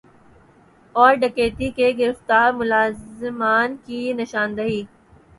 [0.95, 4.81] اور ڈکیتی کے گرفتار ملزمان کی نشاندہی